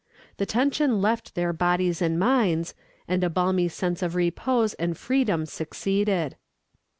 [0.37, 2.73] The tension left their bodies and minds,
[3.07, 6.37] and a balmy sense of repose and freedom succeeded.